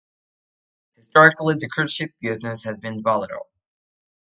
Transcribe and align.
Historically, 0.95 1.53
the 1.59 1.69
cruise 1.69 1.93
ship 1.93 2.09
business 2.23 2.63
has 2.63 2.79
been 2.79 3.03
volatile. 3.03 3.51